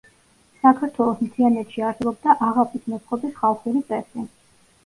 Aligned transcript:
საქართველოს 0.61 1.19
მთიანეთში 1.25 1.85
არსებობდა 1.89 2.37
აღაპის 2.47 2.89
მოწყობის 2.95 3.37
ხალხური 3.43 3.85
წესი. 3.93 4.27